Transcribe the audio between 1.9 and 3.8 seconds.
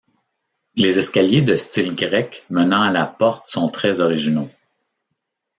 grec menant à la porte sont